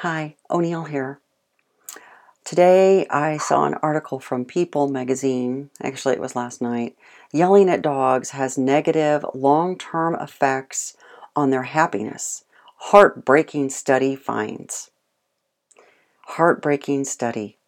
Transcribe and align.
Hi, 0.00 0.36
O'Neill 0.50 0.84
here. 0.84 1.20
Today 2.42 3.06
I 3.08 3.36
saw 3.36 3.66
an 3.66 3.74
article 3.82 4.18
from 4.18 4.46
People 4.46 4.88
magazine, 4.88 5.68
actually, 5.82 6.14
it 6.14 6.22
was 6.22 6.34
last 6.34 6.62
night. 6.62 6.96
Yelling 7.34 7.68
at 7.68 7.82
dogs 7.82 8.30
has 8.30 8.56
negative 8.56 9.26
long 9.34 9.76
term 9.76 10.14
effects 10.14 10.96
on 11.36 11.50
their 11.50 11.64
happiness. 11.64 12.44
Heartbreaking 12.76 13.68
study 13.68 14.16
finds. 14.16 14.90
Heartbreaking 16.28 17.04
study. 17.04 17.58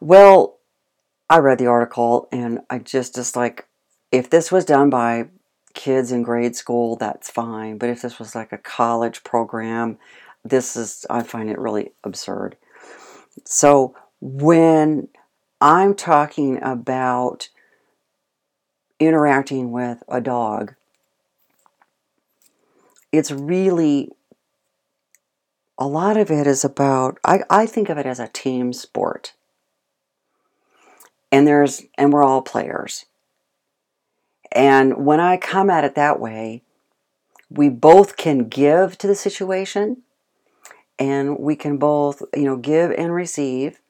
Well, 0.00 0.58
I 1.28 1.36
read 1.36 1.58
the 1.58 1.66
article 1.66 2.30
and 2.32 2.60
I 2.70 2.78
just, 2.78 3.14
just 3.14 3.36
like, 3.36 3.66
if 4.10 4.30
this 4.30 4.50
was 4.50 4.64
done 4.64 4.88
by 4.88 5.28
kids 5.74 6.12
in 6.12 6.22
grade 6.22 6.56
school, 6.56 6.96
that's 6.96 7.28
fine. 7.28 7.76
But 7.76 7.90
if 7.90 8.00
this 8.00 8.18
was 8.18 8.34
like 8.34 8.52
a 8.52 8.58
college 8.58 9.22
program, 9.22 9.98
this 10.44 10.76
is, 10.76 11.06
I 11.08 11.22
find 11.22 11.50
it 11.50 11.58
really 11.58 11.92
absurd. 12.04 12.56
So 13.44 13.94
when 14.20 15.08
I'm 15.60 15.94
talking 15.94 16.62
about 16.62 17.48
interacting 18.98 19.72
with 19.72 20.02
a 20.08 20.20
dog, 20.20 20.74
it's 23.10 23.30
really 23.30 24.10
a 25.78 25.86
lot 25.86 26.16
of 26.16 26.30
it 26.30 26.46
is 26.46 26.64
about 26.64 27.18
I, 27.24 27.40
I 27.50 27.66
think 27.66 27.88
of 27.88 27.98
it 27.98 28.06
as 28.06 28.20
a 28.20 28.28
team 28.28 28.72
sport. 28.72 29.34
And 31.30 31.46
there's 31.46 31.82
and 31.96 32.12
we're 32.12 32.22
all 32.22 32.42
players. 32.42 33.06
And 34.52 35.04
when 35.04 35.18
I 35.18 35.36
come 35.38 35.70
at 35.70 35.84
it 35.84 35.94
that 35.94 36.20
way, 36.20 36.62
we 37.50 37.68
both 37.68 38.16
can 38.16 38.48
give 38.48 38.98
to 38.98 39.06
the 39.06 39.14
situation 39.14 40.02
and 41.02 41.36
we 41.40 41.56
can 41.56 41.78
both, 41.78 42.22
you 42.32 42.44
know, 42.44 42.56
give 42.56 42.92
and 42.92 43.12
receive, 43.12 43.80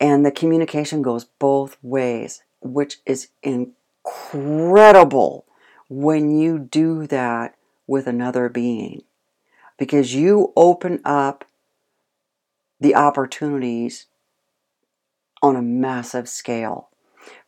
and 0.00 0.24
the 0.24 0.30
communication 0.30 1.02
goes 1.02 1.26
both 1.38 1.76
ways, 1.82 2.42
which 2.62 2.96
is 3.04 3.28
incredible 3.42 5.44
when 5.90 6.30
you 6.30 6.58
do 6.58 7.06
that 7.08 7.56
with 7.86 8.06
another 8.06 8.48
being 8.48 9.02
because 9.76 10.14
you 10.14 10.50
open 10.56 10.98
up 11.04 11.44
the 12.80 12.94
opportunities 12.94 14.06
on 15.42 15.56
a 15.56 15.62
massive 15.62 16.26
scale. 16.26 16.88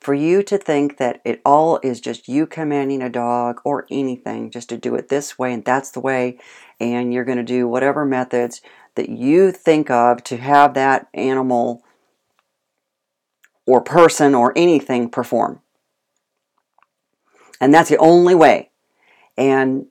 For 0.01 0.13
you 0.13 0.43
to 0.45 0.59
think 0.59 0.99
that 0.99 1.23
it 1.25 1.41
all 1.45 1.81
is 1.83 2.01
just 2.01 2.29
you 2.29 2.47
commanding 2.47 3.03
a 3.03 3.09
dog 3.09 3.61
or 3.65 3.87
anything, 3.91 4.51
just 4.51 4.69
to 4.69 4.77
do 4.77 4.95
it 4.95 5.09
this 5.09 5.39
way 5.39 5.53
and 5.53 5.65
that's 5.65 5.93
the 5.93 6.01
way, 6.01 6.39
and 6.79 7.13
you're 7.13 7.25
going 7.25 7.39
to 7.39 7.45
do 7.45 7.67
whatever 7.67 8.05
methods 8.05 8.61
that 8.95 9.09
you 9.09 9.53
think 9.53 9.91
of 9.91 10.23
to 10.25 10.37
have 10.37 10.75
that 10.75 11.09
animal 11.15 11.83
or 13.67 13.81
person 13.81 14.35
or 14.35 14.53
anything 14.57 15.09
perform. 15.09 15.61
And 17.61 17.73
that's 17.73 17.91
the 17.91 17.99
only 17.99 18.35
way. 18.35 18.71
And 19.37 19.87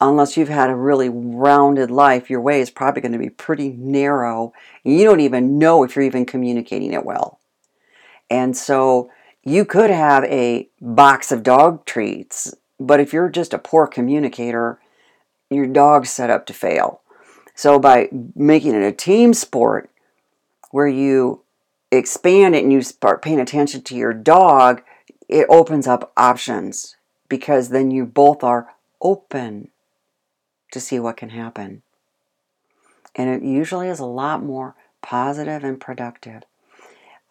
unless 0.00 0.36
you've 0.36 0.48
had 0.48 0.68
a 0.68 0.74
really 0.74 1.08
rounded 1.08 1.90
life, 1.90 2.28
your 2.28 2.40
way 2.40 2.60
is 2.60 2.70
probably 2.70 3.02
going 3.02 3.12
to 3.12 3.18
be 3.18 3.30
pretty 3.30 3.70
narrow. 3.70 4.52
You 4.82 5.04
don't 5.04 5.20
even 5.20 5.58
know 5.58 5.84
if 5.84 5.94
you're 5.94 6.04
even 6.04 6.26
communicating 6.26 6.92
it 6.92 7.06
well. 7.06 7.38
And 8.28 8.56
so 8.56 9.10
you 9.44 9.64
could 9.64 9.90
have 9.90 10.24
a 10.24 10.68
box 10.80 11.30
of 11.30 11.42
dog 11.42 11.84
treats, 11.84 12.54
but 12.80 12.98
if 12.98 13.12
you're 13.12 13.28
just 13.28 13.54
a 13.54 13.58
poor 13.58 13.86
communicator, 13.86 14.80
your 15.50 15.66
dog's 15.66 16.10
set 16.10 16.30
up 16.30 16.46
to 16.46 16.52
fail. 16.52 17.01
So 17.54 17.78
by 17.78 18.08
making 18.34 18.74
it 18.74 18.82
a 18.82 18.92
team 18.92 19.34
sport 19.34 19.90
where 20.70 20.88
you 20.88 21.42
expand 21.90 22.54
it 22.54 22.62
and 22.62 22.72
you 22.72 22.82
start 22.82 23.22
paying 23.22 23.40
attention 23.40 23.82
to 23.82 23.96
your 23.96 24.12
dog, 24.12 24.82
it 25.28 25.46
opens 25.48 25.86
up 25.86 26.12
options 26.16 26.96
because 27.28 27.68
then 27.68 27.90
you 27.90 28.04
both 28.04 28.42
are 28.42 28.74
open 29.00 29.68
to 30.72 30.80
see 30.80 30.98
what 30.98 31.16
can 31.16 31.30
happen. 31.30 31.82
And 33.14 33.28
it 33.28 33.46
usually 33.46 33.88
is 33.88 34.00
a 34.00 34.06
lot 34.06 34.42
more 34.42 34.74
positive 35.02 35.64
and 35.64 35.78
productive. 35.78 36.42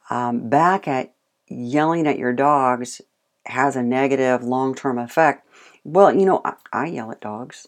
Um, 0.10 0.50
back 0.50 0.88
at 0.88 1.14
yelling 1.48 2.06
at 2.08 2.20
your 2.20 2.34
dogs 2.34 3.02
has 3.46 3.76
a 3.76 3.84
negative 3.84 4.44
long 4.44 4.76
term 4.76 5.00
effect. 5.00 5.48
Well, 5.84 6.14
you 6.14 6.26
know, 6.26 6.42
I, 6.46 6.54
I 6.72 6.86
yell 6.88 7.12
at 7.12 7.22
dogs. 7.22 7.68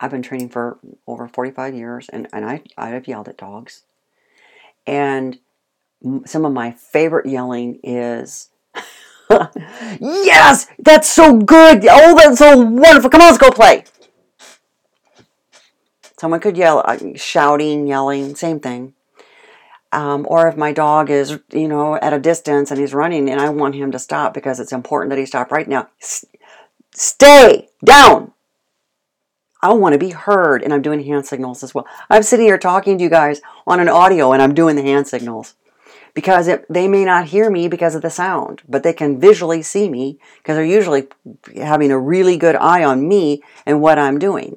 I've 0.00 0.10
been 0.10 0.22
training 0.22 0.48
for 0.48 0.78
over 1.06 1.28
45 1.28 1.74
years 1.74 2.08
and, 2.08 2.26
and 2.32 2.44
I, 2.44 2.62
I 2.76 2.88
have 2.88 3.06
yelled 3.06 3.28
at 3.28 3.36
dogs. 3.36 3.82
And 4.86 5.38
some 6.24 6.44
of 6.44 6.52
my 6.52 6.70
favorite 6.70 7.26
yelling 7.26 7.78
is, 7.84 8.48
Yes, 10.00 10.66
that's 10.78 11.08
so 11.08 11.36
good. 11.36 11.86
Oh, 11.88 12.16
that's 12.16 12.38
so 12.38 12.58
wonderful. 12.58 13.10
Come 13.10 13.20
on, 13.20 13.28
let's 13.28 13.38
go 13.38 13.50
play. 13.50 13.84
Someone 16.18 16.40
could 16.40 16.56
yell, 16.56 16.82
uh, 16.84 16.98
shouting, 17.14 17.86
yelling, 17.86 18.34
same 18.34 18.60
thing. 18.60 18.94
Um, 19.92 20.26
or 20.28 20.48
if 20.48 20.56
my 20.56 20.72
dog 20.72 21.10
is, 21.10 21.38
you 21.52 21.66
know, 21.66 21.96
at 21.96 22.12
a 22.12 22.18
distance 22.18 22.70
and 22.70 22.78
he's 22.78 22.94
running 22.94 23.28
and 23.28 23.40
I 23.40 23.48
want 23.48 23.74
him 23.74 23.90
to 23.92 23.98
stop 23.98 24.34
because 24.34 24.60
it's 24.60 24.72
important 24.72 25.10
that 25.10 25.18
he 25.18 25.26
stop 25.26 25.50
right 25.50 25.66
now. 25.66 25.88
S- 26.00 26.24
stay 26.94 27.68
down. 27.84 28.32
I 29.62 29.72
want 29.74 29.92
to 29.92 29.98
be 29.98 30.10
heard, 30.10 30.62
and 30.62 30.72
I'm 30.72 30.82
doing 30.82 31.04
hand 31.04 31.26
signals 31.26 31.62
as 31.62 31.74
well. 31.74 31.86
I'm 32.08 32.22
sitting 32.22 32.46
here 32.46 32.58
talking 32.58 32.96
to 32.98 33.04
you 33.04 33.10
guys 33.10 33.42
on 33.66 33.80
an 33.80 33.88
audio, 33.88 34.32
and 34.32 34.40
I'm 34.40 34.54
doing 34.54 34.76
the 34.76 34.82
hand 34.82 35.06
signals 35.06 35.54
because 36.14 36.48
it, 36.48 36.66
they 36.68 36.88
may 36.88 37.04
not 37.04 37.26
hear 37.26 37.50
me 37.50 37.68
because 37.68 37.94
of 37.94 38.02
the 38.02 38.10
sound, 38.10 38.62
but 38.68 38.82
they 38.82 38.92
can 38.92 39.20
visually 39.20 39.62
see 39.62 39.88
me 39.88 40.18
because 40.38 40.56
they're 40.56 40.64
usually 40.64 41.08
having 41.56 41.90
a 41.90 41.98
really 41.98 42.36
good 42.36 42.56
eye 42.56 42.84
on 42.84 43.06
me 43.06 43.42
and 43.66 43.80
what 43.80 43.98
I'm 43.98 44.18
doing. 44.18 44.56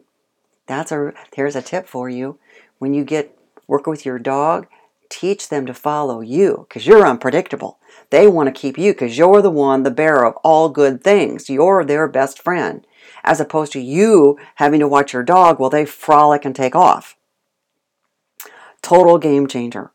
That's 0.65 0.91
a 0.91 1.13
here's 1.33 1.55
a 1.55 1.61
tip 1.61 1.87
for 1.87 2.09
you. 2.09 2.39
When 2.79 2.93
you 2.93 3.03
get 3.03 3.37
work 3.67 3.85
with 3.85 4.05
your 4.05 4.19
dog, 4.19 4.67
teach 5.09 5.49
them 5.49 5.65
to 5.65 5.73
follow 5.73 6.21
you 6.21 6.65
because 6.67 6.87
you're 6.87 7.05
unpredictable. 7.05 7.77
They 8.09 8.27
want 8.27 8.47
to 8.47 8.59
keep 8.59 8.77
you 8.77 8.93
because 8.93 9.17
you're 9.17 9.41
the 9.41 9.51
one, 9.51 9.83
the 9.83 9.91
bearer 9.91 10.25
of 10.25 10.35
all 10.37 10.69
good 10.69 11.03
things. 11.03 11.49
You're 11.49 11.83
their 11.83 12.07
best 12.07 12.41
friend 12.41 12.85
as 13.23 13.39
opposed 13.39 13.71
to 13.73 13.79
you 13.79 14.37
having 14.55 14.79
to 14.79 14.87
watch 14.87 15.13
your 15.13 15.23
dog 15.23 15.59
while 15.59 15.69
they 15.69 15.85
frolic 15.85 16.45
and 16.45 16.55
take 16.55 16.75
off. 16.75 17.15
Total 18.81 19.17
game 19.17 19.47
changer. 19.47 19.91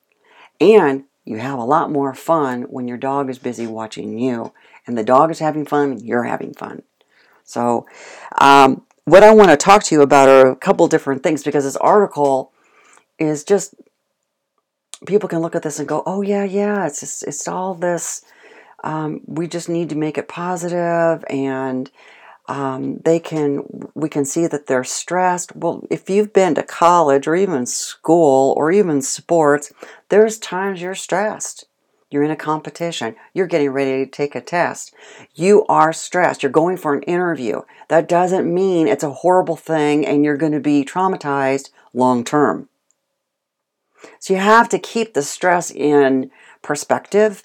And 0.61 1.05
you 1.25 1.37
have 1.39 1.59
a 1.59 1.65
lot 1.65 1.91
more 1.91 2.15
fun 2.15 2.63
when 2.63 2.89
your 2.89 2.97
dog 2.97 3.29
is 3.29 3.39
busy 3.39 3.67
watching 3.67 4.19
you, 4.19 4.53
and 4.87 4.97
the 4.97 5.05
dog 5.05 5.31
is 5.31 5.41
having 5.41 5.67
fun, 5.67 5.93
and 5.93 6.03
you're 6.03 6.25
having 6.25 6.55
fun. 6.55 6.83
So, 7.45 7.87
um, 8.41 8.87
what 9.05 9.23
I 9.23 9.33
want 9.33 9.51
to 9.51 9.57
talk 9.57 9.83
to 9.85 9.95
you 9.95 10.01
about 10.01 10.29
are 10.29 10.51
a 10.51 10.57
couple 10.57 10.89
different 10.89 11.23
things 11.23 11.45
because 11.45 11.65
this 11.65 11.77
article 11.77 12.53
is 13.19 13.45
just 13.45 13.75
people 15.07 15.29
can 15.29 15.41
look 15.41 15.55
at 15.55 15.63
this 15.63 15.79
and 15.79 15.87
go, 15.87 16.03
"Oh 16.07 16.23
yeah, 16.23 16.45
yeah, 16.45 16.87
it's 16.87 17.01
just, 17.01 17.23
it's 17.25 17.47
all 17.47 17.75
this." 17.75 18.23
Um, 18.85 19.21
we 19.27 19.49
just 19.49 19.69
need 19.69 19.91
to 19.91 19.97
make 19.97 20.19
it 20.19 20.29
positive 20.29 21.25
and 21.29 21.91
um, 22.49 22.99
they 23.05 23.21
can 23.21 23.63
we 23.95 24.09
can 24.09 24.25
see 24.25 24.47
that 24.47 24.67
they're 24.67 24.85
stressed. 24.85 25.55
Well 25.55 25.85
if 25.91 26.11
you've 26.11 26.33
been 26.33 26.55
to 26.57 26.63
college 26.63 27.27
or 27.27 27.37
even 27.37 27.67
school 27.67 28.55
or 28.57 28.73
even 28.73 29.03
sports 29.03 29.73
there's 30.09 30.39
times 30.39 30.81
you're 30.81 30.95
stressed. 30.95 31.67
You're 32.11 32.23
in 32.23 32.31
a 32.31 32.37
competition. 32.37 33.17
You're 33.35 33.47
getting 33.47 33.69
ready 33.69 34.03
to 34.03 34.11
take 34.11 34.35
a 34.35 34.41
test. 34.41 34.95
You 35.35 35.67
are 35.67 35.93
stressed. 35.93 36.43
You're 36.43 36.51
going 36.51 36.79
for 36.79 36.95
an 36.95 37.03
interview. 37.03 37.61
That 37.89 38.09
doesn't 38.09 38.53
mean 38.53 38.89
it's 38.89 39.05
a 39.05 39.11
horrible 39.11 39.57
thing 39.57 40.07
and 40.07 40.25
you're 40.25 40.39
going 40.39 40.53
to 40.53 40.61
be 40.61 40.85
traumatized 40.85 41.69
long 41.93 42.25
term 42.25 42.69
so 44.19 44.35
you 44.35 44.41
have 44.41 44.69
to 44.71 44.79
keep 44.79 45.15
the 45.15 45.23
stress 45.23 45.71
in 45.71 46.31
perspective 46.63 47.43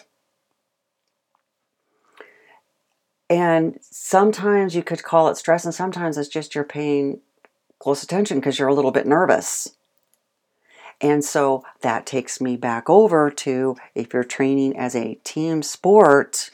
And 3.34 3.80
sometimes 3.82 4.76
you 4.76 4.84
could 4.84 5.02
call 5.02 5.28
it 5.28 5.38
stress, 5.38 5.66
and 5.66 5.74
sometimes 5.74 6.20
it's 6.20 6.30
just 6.30 6.54
you're 6.54 6.64
paying 6.64 7.20
close 7.80 8.04
attention 8.04 8.40
because 8.40 8.60
you're 8.60 8.68
a 8.68 8.76
little 8.76 8.92
bit 8.92 9.08
nervous. 9.08 9.76
And 11.02 11.26
so 11.26 11.64
that 11.82 12.06
takes 12.06 12.40
me 12.40 12.58
back 12.58 12.92
over 12.92 13.32
to 13.32 13.76
if 13.96 14.14
you're 14.14 14.24
training 14.24 14.78
as 14.78 14.96
a 14.96 15.16
team 15.24 15.64
sport, 15.64 16.52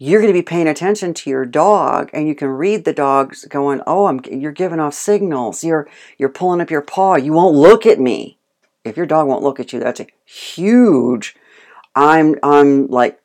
you're 0.00 0.20
going 0.20 0.32
to 0.32 0.38
be 0.38 0.42
paying 0.42 0.66
attention 0.66 1.14
to 1.14 1.30
your 1.30 1.46
dog 1.46 2.10
and 2.12 2.26
you 2.26 2.34
can 2.34 2.48
read 2.48 2.84
the 2.84 2.92
dogs 2.92 3.44
going, 3.44 3.80
"Oh, 3.86 4.06
I'm 4.06 4.20
you're 4.28 4.50
giving 4.50 4.80
off 4.80 4.94
signals. 4.94 5.62
You're 5.62 5.88
you're 6.18 6.28
pulling 6.28 6.60
up 6.60 6.72
your 6.72 6.82
paw. 6.82 7.14
You 7.14 7.32
won't 7.32 7.54
look 7.54 7.86
at 7.86 8.00
me." 8.00 8.36
If 8.82 8.96
your 8.96 9.06
dog 9.06 9.28
won't 9.28 9.44
look 9.44 9.60
at 9.60 9.72
you, 9.72 9.78
that's 9.78 10.00
a 10.00 10.08
huge 10.24 11.36
I'm 11.94 12.34
I'm 12.42 12.88
like 12.88 13.20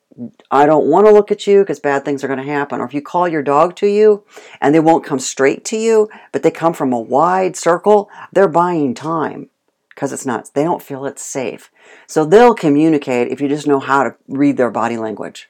I 0.50 0.66
don't 0.66 0.86
want 0.86 1.06
to 1.06 1.12
look 1.12 1.30
at 1.30 1.46
you 1.46 1.60
because 1.60 1.80
bad 1.80 2.04
things 2.04 2.22
are 2.22 2.28
going 2.28 2.38
to 2.38 2.44
happen. 2.44 2.80
Or 2.80 2.84
if 2.84 2.94
you 2.94 3.02
call 3.02 3.26
your 3.26 3.42
dog 3.42 3.74
to 3.76 3.86
you 3.86 4.24
and 4.60 4.74
they 4.74 4.80
won't 4.80 5.04
come 5.04 5.18
straight 5.18 5.64
to 5.66 5.76
you, 5.76 6.08
but 6.32 6.42
they 6.42 6.50
come 6.50 6.72
from 6.72 6.92
a 6.92 7.00
wide 7.00 7.56
circle, 7.56 8.08
they're 8.32 8.48
buying 8.48 8.94
time 8.94 9.50
because 9.90 10.12
it's 10.12 10.26
not, 10.26 10.50
they 10.54 10.64
don't 10.64 10.82
feel 10.82 11.04
it's 11.06 11.22
safe. 11.22 11.70
So 12.06 12.24
they'll 12.24 12.54
communicate 12.54 13.28
if 13.28 13.40
you 13.40 13.48
just 13.48 13.66
know 13.66 13.80
how 13.80 14.04
to 14.04 14.16
read 14.28 14.56
their 14.56 14.70
body 14.70 14.96
language. 14.96 15.48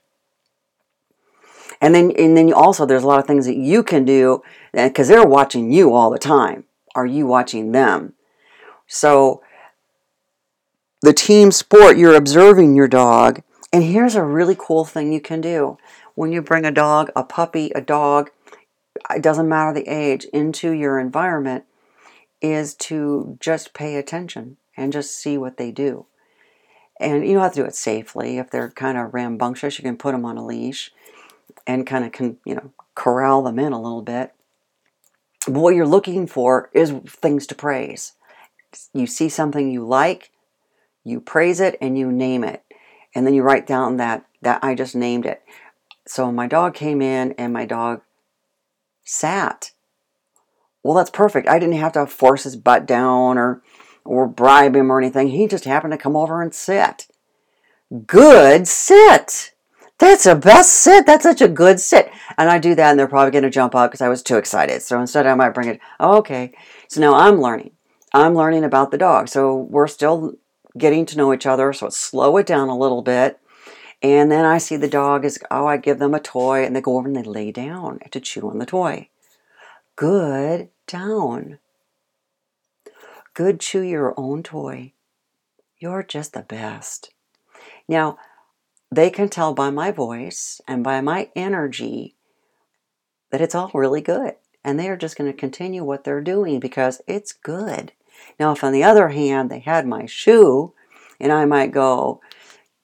And 1.81 1.95
then, 1.95 2.13
and 2.13 2.37
then 2.37 2.53
also, 2.53 2.87
there's 2.87 3.03
a 3.03 3.07
lot 3.07 3.19
of 3.19 3.27
things 3.27 3.47
that 3.47 3.57
you 3.57 3.83
can 3.83 4.05
do 4.05 4.43
uh, 4.77 4.89
because 4.89 5.09
they're 5.09 5.27
watching 5.27 5.73
you 5.73 5.93
all 5.93 6.11
the 6.11 6.19
time. 6.19 6.65
Are 6.95 7.07
you 7.07 7.27
watching 7.27 7.73
them? 7.73 8.15
So, 8.87 9.43
the 11.03 11.13
team 11.13 11.51
sport, 11.51 11.99
you're 11.99 12.15
observing 12.15 12.75
your 12.75 12.89
dog. 12.89 13.43
And 13.75 13.83
here's 13.83 14.15
a 14.15 14.23
really 14.23 14.55
cool 14.57 14.85
thing 14.85 15.13
you 15.13 15.21
can 15.21 15.41
do 15.41 15.79
when 16.15 16.31
you 16.31 16.43
bring 16.43 16.65
a 16.65 16.71
dog, 16.71 17.11
a 17.17 17.25
puppy, 17.25 17.73
a 17.75 17.81
dog, 17.81 18.31
it 19.11 19.21
doesn't 19.21 19.49
matter 19.49 19.73
the 19.75 19.89
age, 19.89 20.27
into 20.27 20.71
your 20.71 21.01
environment, 21.01 21.65
is 22.41 22.75
to 22.75 23.37
just 23.41 23.75
pay 23.75 23.97
attention 23.97 24.59
and 24.77 24.93
just 24.93 25.19
see 25.19 25.37
what 25.37 25.57
they 25.57 25.73
do. 25.73 26.07
And 27.01 27.27
you 27.27 27.35
don't 27.35 27.43
have 27.43 27.55
to 27.55 27.63
do 27.63 27.67
it 27.67 27.75
safely. 27.75 28.39
If 28.39 28.49
they're 28.49 28.71
kind 28.71 28.97
of 28.97 29.13
rambunctious, 29.13 29.77
you 29.77 29.83
can 29.83 29.97
put 29.97 30.13
them 30.13 30.25
on 30.25 30.37
a 30.37 30.47
leash 30.47 30.93
and 31.67 31.85
kind 31.85 32.05
of 32.05 32.13
can 32.13 32.37
you 32.45 32.55
know 32.55 32.71
corral 32.95 33.43
them 33.43 33.59
in 33.59 33.73
a 33.73 33.83
little 33.83 34.03
bit. 34.03 34.33
But 35.47 35.55
what 35.55 35.75
you're 35.75 35.85
looking 35.85 36.29
for 36.29 36.71
is 36.75 36.93
things 37.09 37.45
to 37.49 37.57
praise. 37.57 38.13
You 38.93 39.09
see 39.09 39.29
something 39.29 39.69
you 39.69 39.85
like, 39.85 40.31
you 41.03 41.21
praise 41.21 41.59
it 41.59 41.77
and 41.81 41.99
you 41.99 42.13
name 42.13 42.45
it. 42.45 42.64
And 43.15 43.27
then 43.27 43.35
you 43.35 43.43
write 43.43 43.67
down 43.67 43.97
that 43.99 44.25
that 44.43 44.63
I 44.63 44.75
just 44.75 44.95
named 44.95 45.27
it. 45.27 45.43
So 46.07 46.31
my 46.31 46.47
dog 46.47 46.75
came 46.75 47.01
in 47.01 47.33
and 47.33 47.53
my 47.53 47.65
dog 47.65 48.03
sat. 49.05 49.73
Well, 50.83 50.95
that's 50.95 51.11
perfect. 51.11 51.49
I 51.49 51.59
didn't 51.59 51.77
have 51.77 51.93
to 51.93 52.07
force 52.07 52.45
his 52.45 52.57
butt 52.57 52.87
down 52.87 53.39
or 53.39 53.63
or 54.05 54.27
bribe 54.27 54.77
him 54.77 54.93
or 54.93 54.99
anything. 54.99 55.29
He 55.29 55.47
just 55.47 55.65
happened 55.65 55.93
to 55.93 55.99
come 55.99 56.17
over 56.17 56.43
and 56.43 56.55
sit. 56.55 57.07
Good 58.07 58.69
sit. 58.69 59.55
That's 59.99 60.27
a 60.27 60.35
best 60.35 60.73
sit. 60.73 61.07
That's 61.07 61.23
such 61.23 61.41
a 61.41 61.49
good 61.49 61.81
sit. 61.81 62.11
And 62.37 62.51
I 62.51 62.59
do 62.59 62.75
that, 62.75 62.91
and 62.91 62.99
they're 62.99 63.07
probably 63.07 63.31
going 63.31 63.45
to 63.45 63.51
jump 63.51 63.75
up 63.75 63.91
because 63.91 64.03
I 64.03 64.09
was 64.09 64.23
too 64.23 64.37
excited. 64.37 64.83
So 64.83 65.01
instead, 65.01 65.27
I 65.27 65.35
might 65.35 65.55
bring 65.55 65.69
it, 65.69 65.81
oh, 66.01 66.19
okay. 66.19 66.53
So 66.89 67.01
now 67.01 67.15
I'm 67.15 67.41
learning. 67.41 67.71
I'm 68.13 68.35
learning 68.35 68.65
about 68.65 68.91
the 68.91 68.99
dog. 68.99 69.29
So 69.29 69.57
we're 69.57 69.87
still 69.87 70.35
getting 70.77 71.07
to 71.07 71.17
know 71.17 71.33
each 71.33 71.47
other. 71.47 71.73
So 71.73 71.89
slow 71.89 72.37
it 72.37 72.47
down 72.47 72.69
a 72.69 72.79
little 72.79 73.03
bit. 73.03 73.41
And 74.03 74.31
then 74.31 74.45
I 74.45 74.59
see 74.59 74.77
the 74.77 74.89
dog 74.89 75.25
is, 75.25 75.39
oh, 75.51 75.67
I 75.67 75.79
give 75.79 75.99
them 75.99 76.15
a 76.15 76.21
toy, 76.21 76.65
and 76.65 76.77
they 76.77 76.83
go 76.83 76.99
over 76.99 77.09
and 77.09 77.17
they 77.17 77.23
lay 77.23 77.51
down 77.51 78.01
to 78.11 78.21
chew 78.21 78.51
on 78.51 78.59
the 78.59 78.67
toy. 78.67 79.09
Good 79.97 80.69
down. 80.87 81.59
Good 83.33 83.61
chew 83.61 83.81
your 83.81 84.13
own 84.19 84.43
toy. 84.43 84.93
You're 85.79 86.03
just 86.03 86.35
the 86.35 86.43
best. 86.43 87.13
Now, 87.89 88.19
they 88.91 89.11
can 89.11 89.29
tell 89.29 89.55
by 89.55 89.71
my 89.71 89.91
voice 89.91 90.61
and 90.69 90.85
by 90.85 91.01
my 91.01 91.31
energy 91.35 92.15
that 93.31 93.41
it's 93.41 93.55
all 93.55 93.71
really 93.75 94.01
good. 94.01 94.35
And 94.63 94.79
they 94.79 94.89
are 94.89 94.97
just 94.97 95.17
going 95.17 95.31
to 95.31 95.37
continue 95.37 95.83
what 95.83 96.05
they're 96.05 96.21
doing 96.21 96.61
because 96.61 97.03
it's 97.07 97.33
good. 97.33 97.93
Now, 98.39 98.53
if 98.53 98.65
on 98.65 98.73
the 98.73 98.85
other 98.85 99.09
hand 99.09 99.51
they 99.51 99.61
had 99.61 99.87
my 99.87 100.07
shoe, 100.07 100.75
and 101.21 101.33
I 101.33 101.45
might 101.45 101.73
go, 101.73 102.21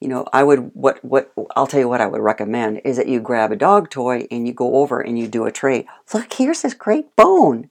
you 0.01 0.09
know, 0.09 0.27
I 0.33 0.43
would 0.43 0.71
what 0.75 1.05
what 1.05 1.33
I'll 1.55 1.67
tell 1.67 1.81
you 1.81 1.89
what 1.89 2.01
I 2.01 2.07
would 2.07 2.21
recommend 2.21 2.81
is 2.85 2.97
that 2.97 3.09
you 3.09 3.21
grab 3.21 3.53
a 3.53 3.57
dog 3.57 3.91
toy 3.91 4.27
and 4.31 4.47
you 4.47 4.55
go 4.55 4.77
over 4.77 5.01
and 5.01 5.19
you 5.19 5.29
do 5.29 5.45
a 5.45 5.53
tray. 5.53 5.87
Look, 6.15 6.33
here's 6.33 6.63
this 6.63 6.75
great 6.75 7.15
bone. 7.17 7.69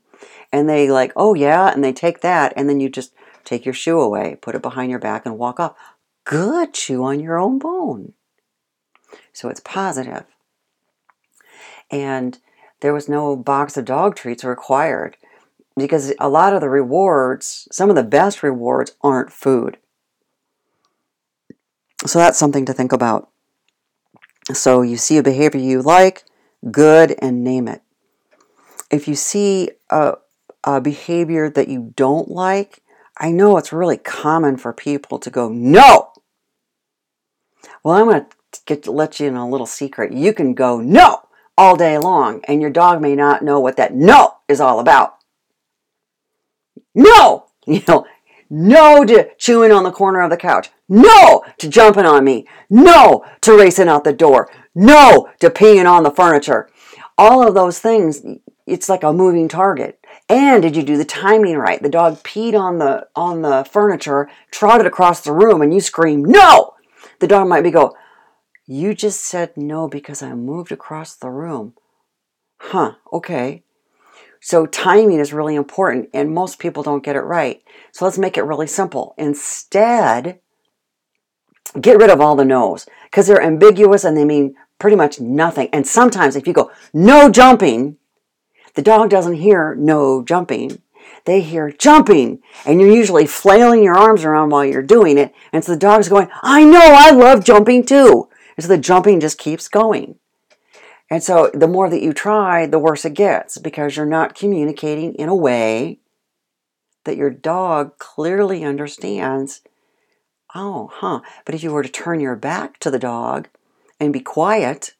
And 0.51 0.67
they 0.67 0.89
like, 0.89 1.11
oh 1.15 1.33
yeah, 1.33 1.71
and 1.71 1.83
they 1.83 1.93
take 1.93 2.21
that 2.21 2.53
and 2.55 2.69
then 2.69 2.79
you 2.79 2.89
just 2.89 3.13
take 3.45 3.65
your 3.65 3.73
shoe 3.73 3.99
away, 3.99 4.37
put 4.41 4.55
it 4.55 4.61
behind 4.61 4.91
your 4.91 4.99
back 4.99 5.25
and 5.25 5.37
walk 5.37 5.59
off. 5.59 5.75
Good, 6.23 6.73
chew 6.73 7.03
on 7.03 7.19
your 7.19 7.39
own 7.39 7.57
bone. 7.57 8.13
So 9.33 9.49
it's 9.49 9.61
positive. 9.61 10.25
And 11.89 12.37
there 12.81 12.93
was 12.93 13.09
no 13.09 13.35
box 13.35 13.77
of 13.77 13.85
dog 13.85 14.15
treats 14.15 14.43
required 14.43 15.17
because 15.77 16.13
a 16.19 16.29
lot 16.29 16.53
of 16.53 16.61
the 16.61 16.69
rewards, 16.69 17.67
some 17.71 17.89
of 17.89 17.95
the 17.95 18.03
best 18.03 18.43
rewards, 18.43 18.95
aren't 19.01 19.31
food. 19.31 19.77
So 22.05 22.19
that's 22.19 22.37
something 22.37 22.65
to 22.65 22.73
think 22.73 22.91
about. 22.91 23.29
So 24.53 24.81
you 24.81 24.97
see 24.97 25.17
a 25.17 25.23
behavior 25.23 25.59
you 25.59 25.81
like, 25.81 26.23
good, 26.71 27.15
and 27.21 27.43
name 27.43 27.67
it. 27.67 27.81
If 28.89 29.07
you 29.07 29.15
see 29.15 29.71
a, 29.89 30.15
a 30.63 30.81
behavior 30.81 31.49
that 31.49 31.67
you 31.67 31.93
don't 31.95 32.29
like, 32.29 32.81
I 33.17 33.31
know 33.31 33.57
it's 33.57 33.73
really 33.73 33.97
common 33.97 34.57
for 34.57 34.73
people 34.73 35.19
to 35.19 35.29
go, 35.29 35.49
no! 35.49 36.11
Well, 37.83 37.95
I'm 37.95 38.05
going 38.07 38.25
to 38.51 38.59
get 38.65 38.83
to 38.83 38.91
let 38.91 39.19
you 39.19 39.27
in 39.27 39.35
a 39.35 39.47
little 39.47 39.67
secret. 39.67 40.13
You 40.13 40.33
can 40.33 40.53
go 40.53 40.79
no 40.79 41.27
all 41.57 41.75
day 41.75 41.97
long, 41.97 42.41
and 42.45 42.61
your 42.61 42.71
dog 42.71 43.01
may 43.01 43.15
not 43.15 43.43
know 43.43 43.59
what 43.59 43.75
that 43.75 43.93
no 43.93 44.37
is 44.47 44.61
all 44.61 44.79
about. 44.79 45.18
No, 46.95 47.45
you 47.67 47.81
know, 47.87 48.05
no 48.49 49.05
to 49.05 49.29
chewing 49.37 49.71
on 49.71 49.83
the 49.83 49.91
corner 49.91 50.21
of 50.21 50.29
the 50.29 50.37
couch. 50.37 50.69
No 50.87 51.43
to 51.59 51.69
jumping 51.69 52.05
on 52.05 52.23
me. 52.23 52.47
No 52.69 53.23
to 53.41 53.57
racing 53.57 53.87
out 53.87 54.03
the 54.03 54.13
door. 54.13 54.49
No 54.73 55.29
to 55.39 55.49
peeing 55.49 55.89
on 55.89 56.03
the 56.03 56.11
furniture. 56.11 56.69
All 57.17 57.47
of 57.47 57.53
those 57.53 57.79
things, 57.79 58.23
it's 58.65 58.89
like 58.89 59.03
a 59.03 59.13
moving 59.13 59.47
target. 59.47 60.03
And 60.27 60.63
did 60.63 60.75
you 60.75 60.83
do 60.83 60.97
the 60.97 61.05
timing 61.05 61.57
right? 61.57 61.81
The 61.81 61.89
dog 61.89 62.23
peed 62.23 62.59
on 62.59 62.79
the 62.79 63.07
on 63.15 63.41
the 63.41 63.67
furniture, 63.69 64.29
trotted 64.51 64.87
across 64.87 65.21
the 65.21 65.33
room, 65.33 65.61
and 65.61 65.73
you 65.73 65.81
scream 65.81 66.23
no. 66.23 66.73
The 67.19 67.27
dog 67.27 67.47
might 67.47 67.63
be 67.63 67.71
go, 67.71 67.95
you 68.65 68.93
just 68.93 69.21
said 69.21 69.57
no 69.57 69.87
because 69.87 70.21
I 70.21 70.33
moved 70.33 70.71
across 70.71 71.15
the 71.15 71.29
room. 71.29 71.73
Huh, 72.59 72.93
okay. 73.11 73.63
So 74.41 74.65
timing 74.65 75.19
is 75.19 75.33
really 75.33 75.55
important, 75.55 76.09
and 76.13 76.33
most 76.33 76.59
people 76.59 76.83
don't 76.83 77.03
get 77.03 77.15
it 77.15 77.21
right. 77.21 77.61
So 77.91 78.05
let's 78.05 78.17
make 78.17 78.37
it 78.37 78.43
really 78.43 78.67
simple. 78.67 79.13
Instead, 79.17 80.39
get 81.79 81.97
rid 81.97 82.09
of 82.09 82.21
all 82.21 82.35
the 82.35 82.45
no's 82.45 82.87
because 83.03 83.27
they're 83.27 83.41
ambiguous 83.41 84.03
and 84.03 84.15
they 84.15 84.25
mean 84.25 84.55
pretty 84.79 84.95
much 84.95 85.19
nothing. 85.19 85.69
And 85.73 85.85
sometimes 85.85 86.35
if 86.35 86.47
you 86.47 86.53
go, 86.53 86.71
no 86.93 87.29
jumping, 87.29 87.97
the 88.75 88.81
dog 88.81 89.09
doesn't 89.09 89.33
hear 89.33 89.75
no 89.75 90.23
jumping. 90.23 90.81
They 91.25 91.41
hear 91.41 91.71
jumping, 91.71 92.39
and 92.65 92.79
you're 92.79 92.91
usually 92.91 93.27
flailing 93.27 93.83
your 93.83 93.97
arms 93.97 94.23
around 94.23 94.51
while 94.51 94.63
you're 94.63 94.81
doing 94.81 95.17
it. 95.17 95.33
And 95.51 95.63
so 95.63 95.73
the 95.73 95.79
dog's 95.79 96.07
going, 96.07 96.29
I 96.41 96.63
know, 96.63 96.79
I 96.81 97.11
love 97.11 97.43
jumping 97.43 97.85
too. 97.85 98.29
And 98.55 98.63
so 98.63 98.69
the 98.69 98.77
jumping 98.77 99.19
just 99.19 99.37
keeps 99.37 99.67
going. 99.67 100.15
And 101.09 101.23
so 101.23 101.49
the 101.53 101.67
more 101.67 101.89
that 101.89 102.01
you 102.01 102.13
try, 102.13 102.65
the 102.65 102.79
worse 102.79 103.03
it 103.05 103.15
gets 103.15 103.57
because 103.57 103.95
you're 103.95 104.05
not 104.05 104.35
communicating 104.35 105.15
in 105.15 105.27
a 105.27 105.35
way 105.35 105.99
that 107.05 107.17
your 107.17 107.31
dog 107.31 107.97
clearly 107.97 108.63
understands. 108.63 109.61
Oh, 110.53 110.91
huh. 110.93 111.21
But 111.45 111.55
if 111.55 111.63
you 111.63 111.71
were 111.71 111.83
to 111.83 111.89
turn 111.89 112.19
your 112.19 112.35
back 112.35 112.77
to 112.79 112.91
the 112.91 112.99
dog 112.99 113.47
and 113.99 114.13
be 114.13 114.19
quiet, 114.19 114.95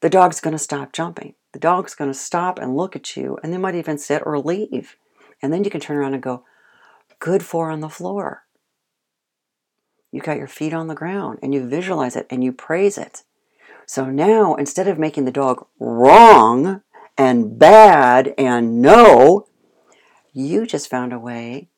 the 0.00 0.10
dog's 0.10 0.40
going 0.40 0.52
to 0.52 0.58
stop 0.58 0.92
jumping. 0.92 1.34
The 1.52 1.58
dog's 1.58 1.94
going 1.94 2.10
to 2.10 2.18
stop 2.18 2.58
and 2.58 2.76
look 2.76 2.94
at 2.94 3.16
you, 3.16 3.38
and 3.42 3.52
they 3.52 3.58
might 3.58 3.74
even 3.74 3.98
sit 3.98 4.22
or 4.24 4.38
leave. 4.38 4.96
And 5.42 5.52
then 5.52 5.64
you 5.64 5.70
can 5.70 5.80
turn 5.80 5.96
around 5.96 6.14
and 6.14 6.22
go, 6.22 6.44
Good 7.18 7.42
for 7.42 7.70
on 7.70 7.80
the 7.80 7.88
floor. 7.88 8.44
You 10.12 10.20
got 10.20 10.36
your 10.36 10.46
feet 10.46 10.72
on 10.72 10.86
the 10.86 10.94
ground 10.94 11.40
and 11.42 11.52
you 11.52 11.66
visualize 11.66 12.16
it 12.16 12.26
and 12.30 12.42
you 12.42 12.52
praise 12.52 12.96
it. 12.96 13.24
So 13.88 14.04
now, 14.10 14.54
instead 14.54 14.86
of 14.86 14.98
making 14.98 15.24
the 15.24 15.32
dog 15.32 15.66
wrong 15.80 16.82
and 17.16 17.58
bad 17.58 18.34
and 18.36 18.82
no, 18.82 19.46
you 20.34 20.66
just 20.66 20.90
found 20.90 21.14
a 21.14 21.18
way 21.18 21.68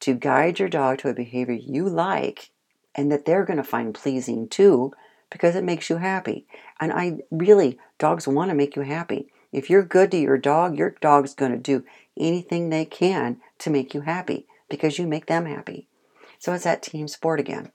to 0.00 0.14
guide 0.14 0.58
your 0.58 0.68
dog 0.68 0.98
to 0.98 1.08
a 1.08 1.14
behavior 1.14 1.54
you 1.54 1.88
like 1.88 2.50
and 2.96 3.12
that 3.12 3.26
they're 3.26 3.44
going 3.44 3.58
to 3.58 3.62
find 3.62 3.94
pleasing 3.94 4.48
too 4.48 4.92
because 5.30 5.54
it 5.54 5.62
makes 5.62 5.88
you 5.88 5.98
happy. 5.98 6.48
And 6.80 6.92
I 6.92 7.18
really, 7.30 7.78
dogs 7.96 8.26
want 8.26 8.50
to 8.50 8.56
make 8.56 8.74
you 8.74 8.82
happy. 8.82 9.28
If 9.52 9.70
you're 9.70 9.84
good 9.84 10.10
to 10.10 10.18
your 10.18 10.38
dog, 10.38 10.76
your 10.76 10.96
dog's 11.00 11.32
going 11.32 11.52
to 11.52 11.58
do 11.58 11.84
anything 12.18 12.70
they 12.70 12.84
can 12.84 13.40
to 13.58 13.70
make 13.70 13.94
you 13.94 14.00
happy 14.00 14.48
because 14.68 14.98
you 14.98 15.06
make 15.06 15.26
them 15.26 15.46
happy. 15.46 15.86
So 16.40 16.52
it's 16.54 16.64
that 16.64 16.82
team 16.82 17.06
sport 17.06 17.38
again. 17.38 17.70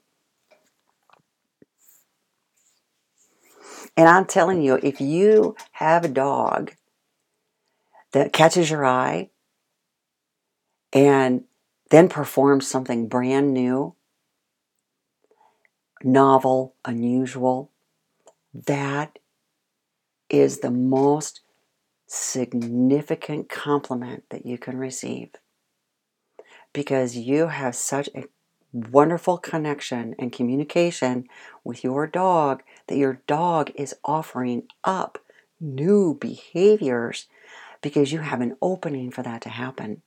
And 3.96 4.08
I'm 4.08 4.24
telling 4.24 4.62
you, 4.62 4.78
if 4.82 5.00
you 5.00 5.56
have 5.72 6.04
a 6.04 6.08
dog 6.08 6.72
that 8.12 8.32
catches 8.32 8.70
your 8.70 8.86
eye 8.86 9.30
and 10.92 11.44
then 11.90 12.08
performs 12.08 12.66
something 12.66 13.06
brand 13.06 13.52
new, 13.52 13.94
novel, 16.02 16.74
unusual, 16.84 17.70
that 18.54 19.18
is 20.28 20.60
the 20.60 20.70
most 20.70 21.40
significant 22.06 23.48
compliment 23.48 24.24
that 24.30 24.46
you 24.46 24.58
can 24.58 24.78
receive. 24.78 25.30
Because 26.72 27.16
you 27.16 27.48
have 27.48 27.74
such 27.74 28.08
a 28.14 28.24
wonderful 28.72 29.36
connection 29.36 30.14
and 30.18 30.32
communication 30.32 31.26
with 31.62 31.84
your 31.84 32.06
dog 32.06 32.62
that 32.92 32.98
your 32.98 33.22
dog 33.26 33.72
is 33.74 33.94
offering 34.04 34.64
up 34.84 35.18
new 35.58 36.14
behaviors 36.20 37.26
because 37.80 38.12
you 38.12 38.18
have 38.18 38.42
an 38.42 38.54
opening 38.60 39.10
for 39.10 39.22
that 39.22 39.40
to 39.40 39.48
happen. 39.48 40.02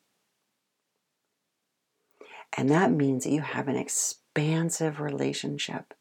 And 2.56 2.70
that 2.70 2.92
means 2.92 3.24
that 3.24 3.32
you 3.32 3.42
have 3.42 3.68
an 3.68 3.76
expansive 3.76 5.00
relationship 5.00 5.96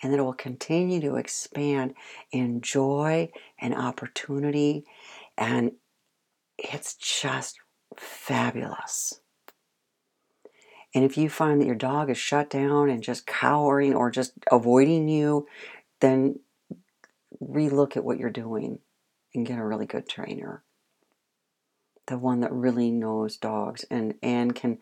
and 0.00 0.12
that 0.12 0.20
it 0.20 0.22
will 0.22 0.32
continue 0.32 1.00
to 1.00 1.16
expand 1.16 1.94
in 2.30 2.60
joy 2.60 3.30
and 3.60 3.74
opportunity. 3.74 4.84
And 5.36 5.72
it's 6.56 6.94
just 6.94 7.58
fabulous. 7.96 9.20
And 10.94 11.04
if 11.04 11.18
you 11.18 11.28
find 11.28 11.60
that 11.60 11.66
your 11.66 11.74
dog 11.74 12.10
is 12.10 12.16
shut 12.16 12.48
down 12.48 12.88
and 12.88 13.02
just 13.02 13.26
cowering 13.26 13.94
or 13.94 14.10
just 14.10 14.32
avoiding 14.50 15.08
you, 15.08 15.46
then 16.00 16.40
relook 17.42 17.96
at 17.96 18.04
what 18.04 18.18
you're 18.18 18.30
doing 18.30 18.78
and 19.34 19.46
get 19.46 19.58
a 19.58 19.64
really 19.64 19.86
good 19.86 20.08
trainer. 20.08 20.62
The 22.06 22.18
one 22.18 22.40
that 22.40 22.52
really 22.52 22.90
knows 22.90 23.36
dogs 23.36 23.84
and, 23.90 24.14
and 24.22 24.54
can 24.54 24.78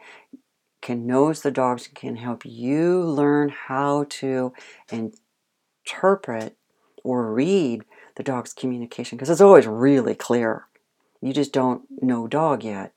can 0.86 1.04
knows 1.04 1.42
the 1.42 1.50
dogs 1.50 1.86
and 1.86 1.96
can 1.96 2.14
help 2.14 2.46
you 2.46 3.00
learn 3.00 3.48
how 3.48 4.04
to 4.08 4.52
interpret 4.92 6.56
or 7.02 7.32
read 7.32 7.84
the 8.14 8.22
dog's 8.22 8.52
communication 8.52 9.16
because 9.16 9.28
it's 9.28 9.40
always 9.40 9.66
really 9.66 10.14
clear. 10.14 10.66
You 11.20 11.32
just 11.32 11.52
don't 11.52 11.82
know 12.00 12.28
dog 12.28 12.62
yet. 12.62 12.92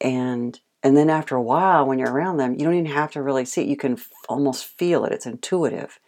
And 0.00 0.58
and 0.82 0.96
then 0.96 1.10
after 1.10 1.36
a 1.36 1.42
while 1.42 1.86
when 1.86 1.98
you're 1.98 2.10
around 2.10 2.38
them, 2.38 2.54
you 2.54 2.64
don't 2.64 2.72
even 2.72 2.86
have 2.86 3.10
to 3.12 3.22
really 3.22 3.44
see 3.44 3.62
it. 3.62 3.68
You 3.68 3.76
can 3.76 3.98
almost 4.28 4.64
feel 4.64 5.04
it. 5.04 5.12
It's 5.12 5.26
intuitive. 5.26 5.98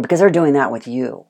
Because 0.00 0.20
they're 0.20 0.30
doing 0.30 0.52
that 0.52 0.70
with 0.70 0.86
you. 0.86 1.26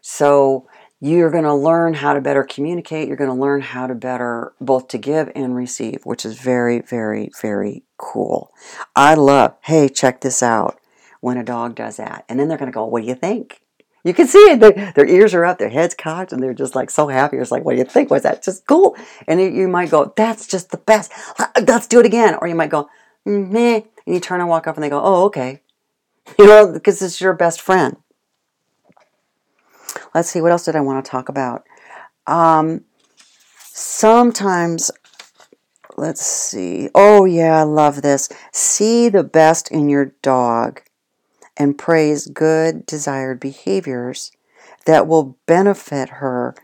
So 0.00 0.68
you're 1.00 1.30
going 1.30 1.44
to 1.44 1.54
learn 1.54 1.94
how 1.94 2.14
to 2.14 2.20
better 2.20 2.44
communicate. 2.44 3.08
You're 3.08 3.16
going 3.16 3.30
to 3.30 3.40
learn 3.40 3.60
how 3.60 3.86
to 3.86 3.94
better 3.94 4.52
both 4.60 4.88
to 4.88 4.98
give 4.98 5.32
and 5.34 5.56
receive, 5.56 6.02
which 6.04 6.24
is 6.24 6.38
very, 6.38 6.80
very, 6.80 7.30
very 7.40 7.82
cool. 7.96 8.52
I 8.94 9.14
love, 9.14 9.56
hey, 9.62 9.88
check 9.88 10.20
this 10.20 10.42
out 10.42 10.78
when 11.20 11.38
a 11.38 11.44
dog 11.44 11.74
does 11.74 11.96
that. 11.96 12.24
And 12.28 12.38
then 12.38 12.48
they're 12.48 12.58
going 12.58 12.70
to 12.70 12.74
go, 12.74 12.84
what 12.84 13.02
do 13.02 13.08
you 13.08 13.14
think? 13.14 13.62
You 14.04 14.12
can 14.12 14.26
see 14.26 14.38
it. 14.38 14.60
Their, 14.60 14.92
their 14.94 15.06
ears 15.06 15.32
are 15.32 15.44
up, 15.44 15.58
their 15.58 15.70
heads 15.70 15.94
cocked, 15.94 16.32
and 16.32 16.42
they're 16.42 16.54
just 16.54 16.74
like 16.74 16.90
so 16.90 17.06
happy. 17.08 17.36
It's 17.36 17.52
like, 17.52 17.64
what 17.64 17.72
do 17.72 17.78
you 17.78 17.84
think? 17.84 18.10
Was 18.10 18.24
that 18.24 18.42
just 18.42 18.66
cool? 18.66 18.96
And 19.26 19.40
you 19.40 19.68
might 19.68 19.90
go, 19.90 20.12
that's 20.16 20.46
just 20.46 20.70
the 20.70 20.78
best. 20.78 21.12
Let's 21.66 21.86
do 21.86 22.00
it 22.00 22.06
again. 22.06 22.36
Or 22.40 22.48
you 22.48 22.54
might 22.56 22.70
go, 22.70 22.90
meh. 23.24 23.82
And 24.04 24.14
you 24.14 24.20
turn 24.20 24.40
and 24.40 24.48
walk 24.48 24.66
off, 24.66 24.76
and 24.76 24.82
they 24.82 24.90
go, 24.90 25.00
oh, 25.02 25.24
okay. 25.26 25.61
You 26.38 26.46
know, 26.46 26.72
because 26.72 27.02
it's 27.02 27.20
your 27.20 27.34
best 27.34 27.60
friend. 27.60 27.96
Let's 30.14 30.30
see, 30.30 30.40
what 30.40 30.52
else 30.52 30.64
did 30.64 30.76
I 30.76 30.80
want 30.80 31.04
to 31.04 31.10
talk 31.10 31.28
about? 31.28 31.64
Um, 32.26 32.84
sometimes, 33.58 34.90
let's 35.96 36.20
see. 36.20 36.88
Oh, 36.94 37.24
yeah, 37.24 37.58
I 37.58 37.62
love 37.62 38.02
this. 38.02 38.28
See 38.52 39.08
the 39.08 39.24
best 39.24 39.70
in 39.70 39.88
your 39.88 40.14
dog 40.22 40.82
and 41.56 41.78
praise 41.78 42.26
good 42.26 42.86
desired 42.86 43.40
behaviors 43.40 44.32
that 44.86 45.06
will 45.06 45.36
benefit 45.46 46.08
her 46.08 46.54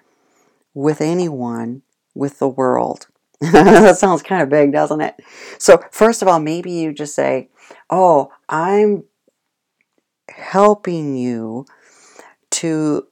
with 0.74 1.00
anyone, 1.00 1.82
with 2.14 2.38
the 2.38 2.48
world. 2.48 3.06
that 3.40 3.96
sounds 3.98 4.22
kind 4.22 4.42
of 4.42 4.48
big, 4.48 4.72
doesn't 4.72 5.00
it? 5.00 5.14
So, 5.58 5.82
first 5.92 6.22
of 6.22 6.28
all, 6.28 6.40
maybe 6.40 6.72
you 6.72 6.92
just 6.92 7.14
say, 7.14 7.48
Oh, 7.90 8.32
I'm 8.48 9.04
helping 10.28 11.16
you 11.16 11.66
to 12.50 13.06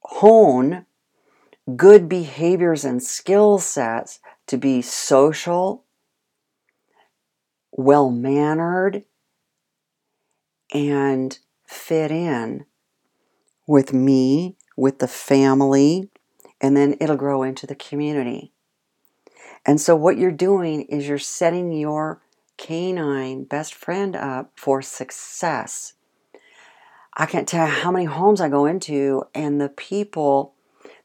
hone 0.00 0.86
good 1.76 2.08
behaviors 2.08 2.84
and 2.84 3.02
skill 3.02 3.58
sets 3.58 4.20
to 4.46 4.56
be 4.56 4.82
social, 4.82 5.84
well 7.70 8.10
mannered, 8.10 9.04
and 10.74 11.38
fit 11.66 12.10
in 12.10 12.64
with 13.66 13.92
me, 13.92 14.56
with 14.76 14.98
the 14.98 15.08
family, 15.08 16.08
and 16.60 16.76
then 16.76 16.96
it'll 17.00 17.16
grow 17.16 17.42
into 17.42 17.66
the 17.66 17.74
community. 17.74 18.52
And 19.64 19.80
so, 19.80 19.94
what 19.94 20.16
you're 20.16 20.32
doing 20.32 20.82
is 20.82 21.06
you're 21.06 21.18
setting 21.18 21.72
your 21.72 22.20
canine 22.56 23.44
best 23.44 23.74
friend 23.74 24.14
up 24.16 24.52
for 24.56 24.82
success 24.82 25.94
I 27.14 27.26
can't 27.26 27.46
tell 27.46 27.66
how 27.66 27.90
many 27.90 28.06
homes 28.06 28.40
I 28.40 28.48
go 28.48 28.64
into, 28.64 29.24
and 29.34 29.60
the 29.60 29.68
people, 29.68 30.54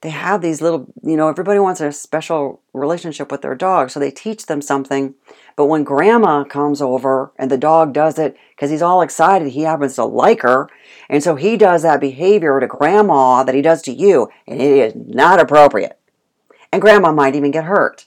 they 0.01 0.09
have 0.09 0.41
these 0.41 0.61
little, 0.61 0.87
you 1.03 1.17
know, 1.17 1.27
everybody 1.27 1.59
wants 1.59 1.81
a 1.81 1.91
special 1.91 2.61
relationship 2.73 3.29
with 3.29 3.41
their 3.41 3.55
dog, 3.55 3.89
so 3.89 3.99
they 3.99 4.11
teach 4.11 4.45
them 4.45 4.61
something. 4.61 5.15
But 5.57 5.65
when 5.65 5.83
grandma 5.83 6.45
comes 6.45 6.81
over 6.81 7.33
and 7.37 7.51
the 7.51 7.57
dog 7.57 7.91
does 7.91 8.17
it 8.17 8.37
because 8.55 8.69
he's 8.69 8.81
all 8.81 9.01
excited, 9.01 9.49
he 9.49 9.63
happens 9.63 9.95
to 9.95 10.05
like 10.05 10.43
her, 10.43 10.69
and 11.09 11.21
so 11.21 11.35
he 11.35 11.57
does 11.57 11.83
that 11.83 11.99
behavior 11.99 12.57
to 12.59 12.67
grandma 12.67 13.43
that 13.43 13.55
he 13.55 13.61
does 13.61 13.81
to 13.81 13.91
you, 13.91 14.29
and 14.47 14.61
it 14.61 14.71
is 14.71 14.93
not 14.95 15.41
appropriate. 15.41 15.99
And 16.71 16.81
grandma 16.81 17.11
might 17.11 17.35
even 17.35 17.51
get 17.51 17.65
hurt. 17.65 18.06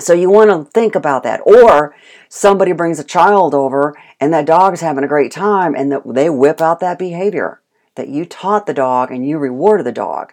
So 0.00 0.14
you 0.14 0.30
want 0.30 0.50
to 0.50 0.70
think 0.70 0.94
about 0.94 1.22
that. 1.24 1.40
Or 1.44 1.94
somebody 2.28 2.72
brings 2.72 2.98
a 2.98 3.04
child 3.04 3.54
over 3.54 3.94
and 4.20 4.32
that 4.32 4.46
dog's 4.46 4.80
having 4.80 5.04
a 5.04 5.08
great 5.08 5.32
time 5.32 5.74
and 5.74 5.92
they 6.06 6.30
whip 6.30 6.60
out 6.60 6.80
that 6.80 6.98
behavior 6.98 7.60
that 7.94 8.08
you 8.08 8.24
taught 8.24 8.66
the 8.66 8.74
dog 8.74 9.10
and 9.10 9.26
you 9.26 9.38
rewarded 9.38 9.84
the 9.84 9.92
dog. 9.92 10.32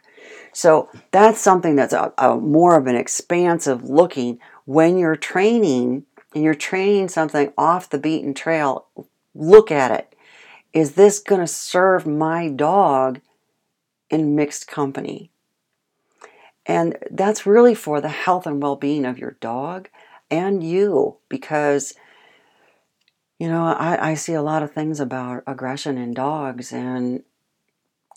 So 0.53 0.89
that's 1.11 1.41
something 1.41 1.75
that's 1.75 1.93
a, 1.93 2.13
a 2.17 2.37
more 2.37 2.77
of 2.77 2.87
an 2.87 2.95
expansive 2.95 3.83
looking 3.83 4.39
when 4.65 4.97
you're 4.97 5.15
training 5.15 6.05
and 6.33 6.43
you're 6.43 6.55
training 6.55 7.09
something 7.09 7.51
off 7.57 7.89
the 7.89 7.97
beaten 7.97 8.33
trail. 8.33 8.87
Look 9.35 9.71
at 9.71 9.91
it. 9.91 10.15
Is 10.73 10.93
this 10.93 11.19
going 11.19 11.41
to 11.41 11.47
serve 11.47 12.05
my 12.05 12.47
dog 12.49 13.19
in 14.09 14.35
mixed 14.35 14.67
company? 14.67 15.31
And 16.69 16.99
that's 17.09 17.47
really 17.47 17.73
for 17.73 17.99
the 17.99 18.09
health 18.09 18.45
and 18.45 18.61
well 18.61 18.75
being 18.75 19.03
of 19.03 19.17
your 19.17 19.37
dog 19.41 19.89
and 20.29 20.63
you 20.63 21.17
because, 21.27 21.95
you 23.39 23.49
know, 23.49 23.65
I, 23.65 24.11
I 24.11 24.13
see 24.13 24.33
a 24.33 24.43
lot 24.43 24.61
of 24.61 24.71
things 24.71 24.99
about 24.99 25.41
aggression 25.47 25.97
in 25.97 26.13
dogs. 26.13 26.71
And 26.71 27.23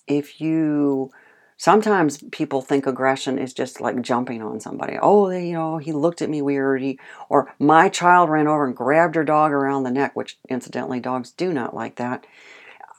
if 0.06 0.38
you, 0.38 1.10
sometimes 1.56 2.22
people 2.30 2.60
think 2.60 2.86
aggression 2.86 3.38
is 3.38 3.54
just 3.54 3.80
like 3.80 4.02
jumping 4.02 4.42
on 4.42 4.60
somebody. 4.60 4.98
Oh, 5.00 5.30
they, 5.30 5.46
you 5.46 5.54
know, 5.54 5.78
he 5.78 5.92
looked 5.92 6.20
at 6.20 6.28
me 6.28 6.42
weird. 6.42 6.82
He, 6.82 6.98
or 7.30 7.54
my 7.58 7.88
child 7.88 8.28
ran 8.28 8.48
over 8.48 8.66
and 8.66 8.76
grabbed 8.76 9.14
her 9.14 9.24
dog 9.24 9.52
around 9.52 9.84
the 9.84 9.90
neck, 9.90 10.14
which 10.14 10.36
incidentally, 10.50 11.00
dogs 11.00 11.30
do 11.30 11.54
not 11.54 11.74
like 11.74 11.94
that. 11.96 12.26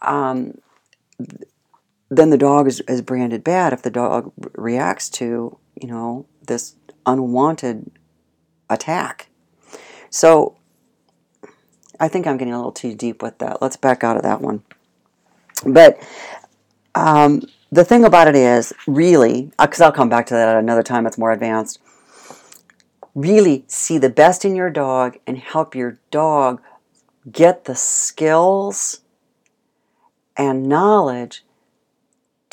Um, 0.01 0.55
then 2.15 2.29
the 2.29 2.37
dog 2.37 2.67
is, 2.67 2.81
is 2.81 3.01
branded 3.01 3.43
bad 3.43 3.73
if 3.73 3.81
the 3.81 3.91
dog 3.91 4.31
reacts 4.53 5.09
to, 5.09 5.57
you 5.81 5.87
know, 5.87 6.25
this 6.45 6.75
unwanted 7.05 7.91
attack. 8.69 9.29
So 10.09 10.55
I 11.99 12.07
think 12.07 12.27
I'm 12.27 12.37
getting 12.37 12.53
a 12.53 12.57
little 12.57 12.71
too 12.71 12.95
deep 12.95 13.21
with 13.21 13.37
that. 13.39 13.61
Let's 13.61 13.77
back 13.77 14.03
out 14.03 14.17
of 14.17 14.23
that 14.23 14.41
one. 14.41 14.63
But 15.65 15.99
um, 16.95 17.41
the 17.71 17.85
thing 17.85 18.03
about 18.03 18.27
it 18.27 18.35
is, 18.35 18.73
really, 18.85 19.51
because 19.59 19.81
uh, 19.81 19.85
I'll 19.85 19.91
come 19.91 20.09
back 20.09 20.25
to 20.27 20.33
that 20.33 20.49
at 20.49 20.57
another 20.57 20.83
time, 20.83 21.07
it's 21.07 21.17
more 21.17 21.31
advanced. 21.31 21.79
Really 23.15 23.63
see 23.67 23.97
the 23.97 24.09
best 24.09 24.43
in 24.43 24.55
your 24.55 24.69
dog 24.69 25.17
and 25.25 25.37
help 25.37 25.75
your 25.75 25.99
dog 26.11 26.61
get 27.31 27.65
the 27.65 27.75
skills 27.75 29.01
and 30.35 30.67
knowledge 30.67 31.43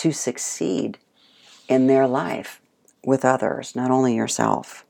to 0.01 0.13
succeed 0.13 0.97
in 1.69 1.87
their 1.87 2.07
life 2.07 2.63
with 3.05 3.23
others, 3.23 3.77
not 3.77 3.91
only 3.91 4.15
yourself. 4.15 4.87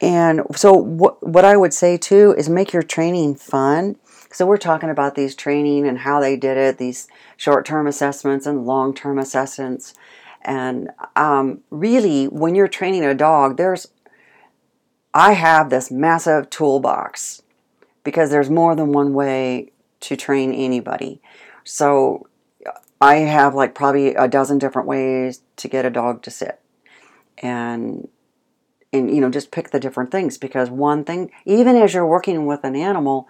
And 0.00 0.42
so, 0.56 0.72
what, 0.72 1.24
what 1.24 1.44
I 1.44 1.56
would 1.56 1.72
say 1.72 1.96
too 1.96 2.34
is 2.36 2.48
make 2.48 2.72
your 2.72 2.82
training 2.82 3.36
fun. 3.36 3.96
So, 4.32 4.46
we're 4.46 4.56
talking 4.56 4.90
about 4.90 5.14
these 5.14 5.36
training 5.36 5.86
and 5.86 5.98
how 5.98 6.18
they 6.18 6.36
did 6.36 6.56
it, 6.56 6.78
these 6.78 7.06
short 7.36 7.64
term 7.64 7.86
assessments 7.86 8.44
and 8.44 8.66
long 8.66 8.92
term 8.92 9.16
assessments. 9.16 9.94
And 10.42 10.90
um, 11.14 11.60
really, 11.70 12.24
when 12.24 12.56
you're 12.56 12.66
training 12.66 13.04
a 13.04 13.14
dog, 13.14 13.58
there's 13.58 13.86
I 15.14 15.34
have 15.34 15.70
this 15.70 15.90
massive 15.90 16.50
toolbox 16.50 17.42
because 18.02 18.30
there's 18.30 18.50
more 18.50 18.74
than 18.74 18.92
one 18.92 19.12
way 19.12 19.70
to 20.00 20.16
train 20.16 20.52
anybody. 20.52 21.20
So 21.64 22.26
I 23.00 23.16
have 23.16 23.54
like 23.54 23.74
probably 23.74 24.14
a 24.14 24.28
dozen 24.28 24.58
different 24.58 24.88
ways 24.88 25.42
to 25.56 25.68
get 25.68 25.84
a 25.84 25.90
dog 25.90 26.22
to 26.22 26.30
sit. 26.30 26.60
And 27.38 28.08
and 28.92 29.14
you 29.14 29.20
know 29.20 29.30
just 29.30 29.50
pick 29.50 29.70
the 29.70 29.80
different 29.80 30.10
things 30.10 30.38
because 30.38 30.70
one 30.70 31.04
thing 31.04 31.30
even 31.44 31.76
as 31.76 31.94
you're 31.94 32.06
working 32.06 32.46
with 32.46 32.64
an 32.64 32.76
animal 32.76 33.28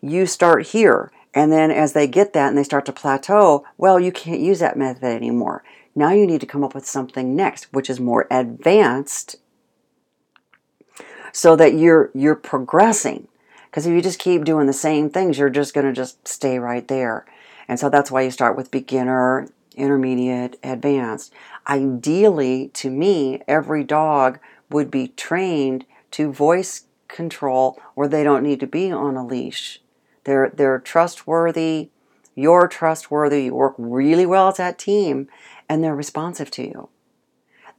you 0.00 0.26
start 0.26 0.66
here 0.68 1.10
and 1.34 1.52
then 1.52 1.70
as 1.70 1.92
they 1.92 2.06
get 2.06 2.32
that 2.32 2.48
and 2.48 2.58
they 2.58 2.62
start 2.62 2.84
to 2.86 2.92
plateau 2.92 3.64
well 3.76 3.98
you 3.98 4.12
can't 4.12 4.40
use 4.40 4.58
that 4.58 4.76
method 4.76 5.04
anymore 5.04 5.64
now 5.94 6.10
you 6.10 6.26
need 6.26 6.40
to 6.40 6.46
come 6.46 6.64
up 6.64 6.74
with 6.74 6.86
something 6.86 7.34
next 7.34 7.72
which 7.72 7.90
is 7.90 7.98
more 7.98 8.26
advanced 8.30 9.36
so 11.32 11.56
that 11.56 11.74
you're 11.74 12.10
you're 12.14 12.36
progressing 12.36 13.28
because 13.78 13.86
if 13.86 13.94
you 13.94 14.02
just 14.02 14.18
keep 14.18 14.44
doing 14.44 14.66
the 14.66 14.72
same 14.72 15.08
things 15.08 15.38
you're 15.38 15.48
just 15.48 15.74
going 15.74 15.86
to 15.86 15.92
just 15.92 16.26
stay 16.26 16.58
right 16.58 16.88
there 16.88 17.24
and 17.68 17.78
so 17.78 17.88
that's 17.88 18.10
why 18.10 18.22
you 18.22 18.30
start 18.30 18.56
with 18.56 18.70
beginner 18.70 19.48
intermediate 19.76 20.58
advanced 20.64 21.32
ideally 21.68 22.68
to 22.74 22.90
me 22.90 23.40
every 23.46 23.84
dog 23.84 24.38
would 24.70 24.90
be 24.90 25.08
trained 25.08 25.84
to 26.10 26.32
voice 26.32 26.86
control 27.08 27.80
where 27.94 28.08
they 28.08 28.22
don't 28.22 28.42
need 28.42 28.60
to 28.60 28.66
be 28.66 28.92
on 28.92 29.16
a 29.16 29.26
leash. 29.26 29.80
They're 30.24 30.50
they're 30.50 30.78
trustworthy, 30.78 31.90
you're 32.34 32.68
trustworthy, 32.68 33.44
you 33.44 33.54
work 33.54 33.74
really 33.78 34.26
well 34.26 34.48
as 34.48 34.58
that 34.58 34.78
team, 34.78 35.28
and 35.68 35.82
they're 35.82 35.96
responsive 35.96 36.50
to 36.52 36.62
you. 36.62 36.88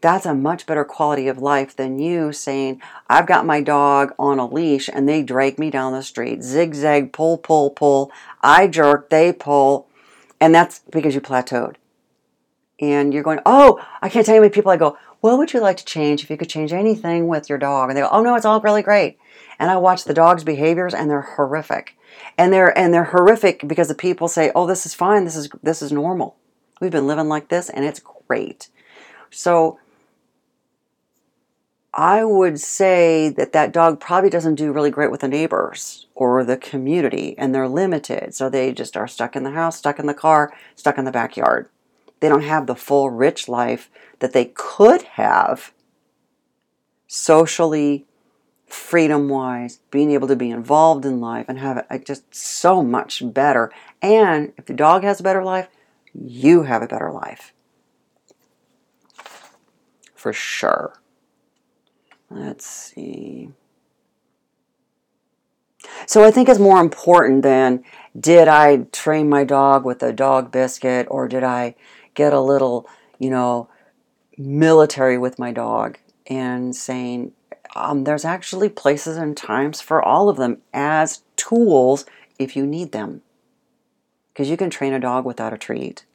That's 0.01 0.25
a 0.25 0.33
much 0.33 0.65
better 0.65 0.85
quality 0.85 1.27
of 1.27 1.39
life 1.39 1.75
than 1.75 1.99
you 1.99 2.31
saying, 2.31 2.81
I've 3.09 3.27
got 3.27 3.45
my 3.45 3.61
dog 3.61 4.13
on 4.17 4.39
a 4.39 4.45
leash 4.45 4.89
and 4.91 5.09
they 5.09 5.23
drag 5.23 5.59
me 5.59 5.69
down 5.69 5.91
the 5.91 6.03
street. 6.03 6.41
Zigzag, 6.41 7.11
pull, 7.11 7.37
pull, 7.37 7.71
pull. 7.71 8.11
I 8.41 8.67
jerk, 8.67 9.09
they 9.09 9.33
pull. 9.33 9.87
And 10.39 10.55
that's 10.55 10.79
because 10.89 11.15
you 11.15 11.21
plateaued. 11.21 11.75
And 12.79 13.13
you're 13.13 13.23
going, 13.23 13.41
oh, 13.45 13.85
I 14.01 14.07
can't 14.07 14.25
tell 14.25 14.35
you 14.35 14.39
how 14.41 14.43
many 14.43 14.53
people 14.53 14.71
I 14.71 14.77
go, 14.77 14.97
what 15.19 15.37
would 15.37 15.51
you 15.51 15.59
like 15.59 15.75
to 15.77 15.85
change 15.85 16.23
if 16.23 16.29
you 16.29 16.37
could 16.37 16.49
change 16.49 16.71
anything 16.71 17.27
with 17.27 17.49
your 17.49 17.57
dog? 17.57 17.89
And 17.89 17.97
they 17.97 18.01
go, 18.01 18.09
oh 18.09 18.23
no, 18.23 18.35
it's 18.35 18.45
all 18.45 18.61
really 18.61 18.81
great. 18.81 19.17
And 19.59 19.69
I 19.69 19.75
watch 19.75 20.05
the 20.05 20.13
dog's 20.13 20.45
behaviors 20.45 20.93
and 20.93 21.09
they're 21.09 21.33
horrific. 21.35 21.97
And 22.37 22.53
they're 22.53 22.75
and 22.77 22.93
they're 22.93 23.03
horrific 23.03 23.67
because 23.67 23.89
the 23.89 23.95
people 23.95 24.29
say, 24.29 24.49
oh, 24.55 24.65
this 24.65 24.85
is 24.85 24.93
fine, 24.93 25.25
this 25.25 25.35
is 25.35 25.49
this 25.61 25.81
is 25.81 25.91
normal. 25.91 26.37
We've 26.79 26.91
been 26.91 27.07
living 27.07 27.27
like 27.27 27.49
this 27.49 27.69
and 27.69 27.83
it's 27.83 27.99
great. 27.99 28.69
So 29.29 29.77
I 31.99 32.23
would 32.23 32.61
say 32.61 33.27
that 33.27 33.51
that 33.51 33.73
dog 33.73 33.99
probably 33.99 34.29
doesn't 34.29 34.55
do 34.55 34.71
really 34.71 34.89
great 34.89 35.11
with 35.11 35.19
the 35.19 35.27
neighbors 35.27 36.07
or 36.15 36.45
the 36.45 36.55
community 36.55 37.37
and 37.37 37.53
they're 37.53 37.67
limited. 37.67 38.33
So 38.33 38.49
they 38.49 38.71
just 38.71 38.95
are 38.95 39.05
stuck 39.05 39.35
in 39.35 39.43
the 39.43 39.51
house, 39.51 39.79
stuck 39.79 39.99
in 39.99 40.05
the 40.05 40.13
car, 40.13 40.53
stuck 40.77 40.97
in 40.97 41.03
the 41.03 41.11
backyard. 41.11 41.67
They 42.21 42.29
don't 42.29 42.43
have 42.43 42.67
the 42.67 42.75
full 42.75 43.09
rich 43.09 43.49
life 43.49 43.89
that 44.19 44.31
they 44.31 44.45
could 44.45 45.01
have 45.01 45.73
socially, 47.05 48.05
freedom 48.65 49.27
wise, 49.27 49.79
being 49.91 50.11
able 50.11 50.29
to 50.29 50.37
be 50.37 50.51
involved 50.51 51.03
in 51.03 51.19
life 51.19 51.47
and 51.49 51.59
have 51.59 51.85
it 51.91 52.05
just 52.05 52.33
so 52.33 52.81
much 52.81 53.21
better. 53.33 53.73
And 54.01 54.53
if 54.57 54.67
the 54.67 54.73
dog 54.73 55.03
has 55.03 55.19
a 55.19 55.23
better 55.23 55.43
life, 55.43 55.67
you 56.13 56.63
have 56.63 56.81
a 56.81 56.87
better 56.87 57.11
life. 57.11 57.51
For 60.15 60.31
sure. 60.31 60.93
Let's 62.29 62.65
see. 62.65 63.49
So 66.05 66.23
I 66.23 66.31
think 66.31 66.49
it's 66.49 66.59
more 66.59 66.79
important 66.79 67.43
than 67.43 67.83
did 68.19 68.47
I 68.47 68.77
train 68.91 69.29
my 69.29 69.43
dog 69.43 69.85
with 69.85 70.03
a 70.03 70.13
dog 70.13 70.51
biscuit 70.51 71.07
or 71.09 71.27
did 71.27 71.43
I 71.43 71.75
get 72.13 72.33
a 72.33 72.41
little, 72.41 72.87
you 73.17 73.29
know, 73.29 73.69
military 74.37 75.17
with 75.17 75.39
my 75.39 75.51
dog 75.51 75.97
and 76.27 76.75
saying 76.75 77.33
um, 77.75 78.03
there's 78.03 78.25
actually 78.25 78.69
places 78.69 79.17
and 79.17 79.35
times 79.35 79.81
for 79.81 80.01
all 80.01 80.29
of 80.29 80.37
them 80.37 80.59
as 80.73 81.21
tools 81.35 82.05
if 82.37 82.55
you 82.55 82.65
need 82.65 82.91
them. 82.91 83.21
Because 84.33 84.49
you 84.49 84.57
can 84.57 84.69
train 84.69 84.93
a 84.93 84.99
dog 84.99 85.25
without 85.25 85.53
a 85.53 85.57
treat 85.57 86.05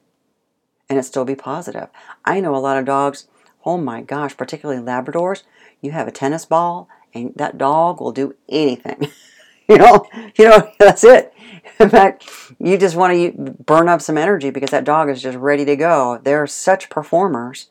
and 0.88 0.98
it 0.98 1.04
still 1.04 1.24
be 1.24 1.36
positive. 1.36 1.88
I 2.24 2.40
know 2.40 2.54
a 2.54 2.58
lot 2.58 2.78
of 2.78 2.84
dogs, 2.84 3.26
oh 3.64 3.76
my 3.76 4.02
gosh, 4.02 4.36
particularly 4.36 4.82
Labradors, 4.82 5.42
you 5.84 5.92
have 5.92 6.08
a 6.08 6.12
tennis 6.12 6.44
ball 6.44 6.88
and 7.12 7.32
that 7.36 7.58
dog 7.58 8.00
will 8.00 8.12
do 8.12 8.34
anything. 8.48 9.10
you 9.68 9.78
know, 9.78 10.06
you 10.38 10.48
know, 10.48 10.70
that's 10.78 11.04
it. 11.04 11.32
In 11.80 11.88
fact, 11.88 12.28
you 12.58 12.76
just 12.78 12.96
want 12.96 13.12
to 13.14 13.32
burn 13.64 13.88
up 13.88 14.00
some 14.00 14.18
energy 14.18 14.50
because 14.50 14.70
that 14.70 14.84
dog 14.84 15.08
is 15.10 15.22
just 15.22 15.38
ready 15.38 15.64
to 15.64 15.76
go. 15.76 16.20
They're 16.22 16.46
such 16.46 16.90
performers 16.90 17.68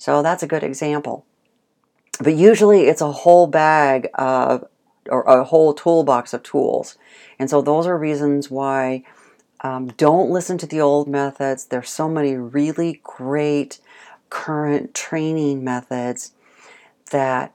so 0.00 0.22
that's 0.22 0.42
a 0.42 0.46
good 0.46 0.64
example. 0.64 1.26
But 2.18 2.34
usually 2.34 2.86
it's 2.86 3.02
a 3.02 3.12
whole 3.12 3.46
bag 3.46 4.08
of, 4.14 4.66
or 5.10 5.22
a 5.24 5.44
whole 5.44 5.74
toolbox 5.74 6.32
of 6.32 6.42
tools. 6.42 6.96
And 7.38 7.50
so 7.50 7.60
those 7.60 7.86
are 7.86 7.98
reasons 7.98 8.50
why 8.50 9.04
um, 9.60 9.88
don't 9.98 10.30
listen 10.30 10.56
to 10.58 10.66
the 10.66 10.80
old 10.80 11.06
methods. 11.06 11.66
There's 11.66 11.90
so 11.90 12.08
many 12.08 12.34
really 12.34 13.02
great 13.04 13.78
current 14.30 14.94
training 14.94 15.62
methods 15.62 16.32
that 17.10 17.54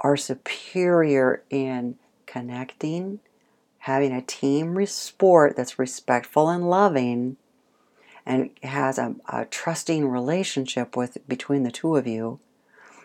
are 0.00 0.16
superior 0.16 1.42
in 1.50 1.96
connecting, 2.26 3.20
having 3.80 4.12
a 4.12 4.22
team 4.22 4.84
sport 4.86 5.56
that's 5.56 5.78
respectful 5.78 6.48
and 6.48 6.68
loving, 6.68 7.36
and 8.24 8.50
has 8.62 8.98
a, 8.98 9.14
a 9.28 9.44
trusting 9.46 10.08
relationship 10.08 10.96
with 10.96 11.18
between 11.28 11.62
the 11.64 11.72
two 11.72 11.96
of 11.96 12.06
you 12.06 12.38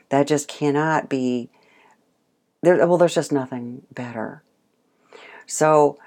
that 0.10 0.28
just 0.28 0.48
cannot 0.48 1.10
be 1.10 1.50
there 2.62 2.86
well 2.88 2.98
there's 2.98 3.16
just 3.16 3.32
nothing 3.32 3.84
better. 3.92 4.44
So 5.46 5.98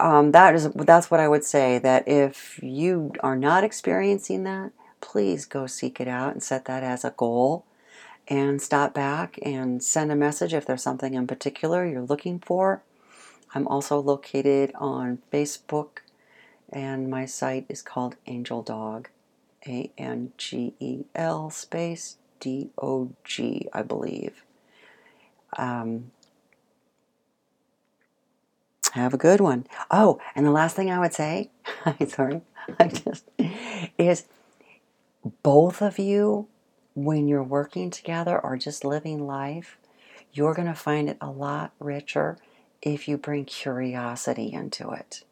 um, 0.00 0.32
that 0.32 0.54
is 0.54 0.70
that's 0.70 1.10
what 1.10 1.20
i 1.20 1.28
would 1.28 1.44
say 1.44 1.78
that 1.78 2.06
if 2.08 2.58
you 2.62 3.12
are 3.20 3.36
not 3.36 3.64
experiencing 3.64 4.44
that 4.44 4.72
please 5.00 5.44
go 5.44 5.66
seek 5.66 6.00
it 6.00 6.08
out 6.08 6.32
and 6.32 6.42
set 6.42 6.64
that 6.64 6.82
as 6.82 7.04
a 7.04 7.14
goal 7.16 7.66
and 8.28 8.62
stop 8.62 8.94
back 8.94 9.38
and 9.42 9.82
send 9.82 10.12
a 10.12 10.16
message 10.16 10.54
if 10.54 10.64
there's 10.64 10.82
something 10.82 11.14
in 11.14 11.26
particular 11.26 11.86
you're 11.86 12.02
looking 12.02 12.38
for 12.38 12.82
i'm 13.54 13.66
also 13.68 13.98
located 13.98 14.72
on 14.76 15.18
facebook 15.32 15.98
and 16.72 17.10
my 17.10 17.26
site 17.26 17.66
is 17.68 17.82
called 17.82 18.16
Angel 18.26 18.62
Dog, 18.62 19.08
A 19.66 19.90
N 19.98 20.32
G 20.38 20.74
E 20.80 21.04
L 21.14 21.50
space 21.50 22.16
D 22.40 22.70
O 22.80 23.10
G, 23.24 23.68
I 23.72 23.82
believe. 23.82 24.44
Um, 25.58 26.10
have 28.92 29.12
a 29.12 29.18
good 29.18 29.40
one. 29.40 29.66
Oh, 29.90 30.18
and 30.34 30.46
the 30.46 30.50
last 30.50 30.74
thing 30.74 30.90
I 30.90 30.98
would 30.98 31.12
say, 31.12 31.50
sorry, 32.08 32.40
I 32.80 32.88
just 32.88 33.24
is 33.98 34.24
both 35.42 35.82
of 35.82 35.98
you 35.98 36.48
when 36.94 37.28
you're 37.28 37.42
working 37.42 37.90
together 37.90 38.38
or 38.38 38.56
just 38.56 38.84
living 38.84 39.26
life, 39.26 39.78
you're 40.32 40.54
going 40.54 40.68
to 40.68 40.74
find 40.74 41.08
it 41.08 41.18
a 41.20 41.30
lot 41.30 41.72
richer 41.78 42.38
if 42.80 43.08
you 43.08 43.16
bring 43.16 43.44
curiosity 43.44 44.52
into 44.52 44.90
it 44.90 45.24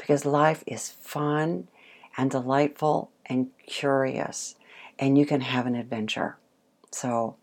because 0.00 0.24
life 0.24 0.64
is 0.66 0.88
fun 0.88 1.68
and 2.16 2.30
delightful 2.30 3.10
and 3.26 3.50
curious, 3.66 4.56
and 4.98 5.16
you 5.16 5.26
can 5.26 5.42
have 5.42 5.66
an 5.66 5.76
adventure. 5.76 6.36
So, 6.90 7.36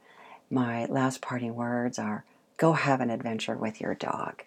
my 0.49 0.85
last 0.85 1.21
parting 1.21 1.55
words 1.55 1.99
are 1.99 2.25
go 2.57 2.73
have 2.73 2.99
an 2.99 3.09
adventure 3.09 3.55
with 3.55 3.79
your 3.79 3.93
dog. 3.93 4.43